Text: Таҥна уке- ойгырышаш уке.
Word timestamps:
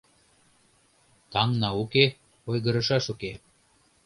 Таҥна 1.31 1.69
уке- 1.81 2.05
ойгырышаш 2.49 3.05
уке. 3.13 3.31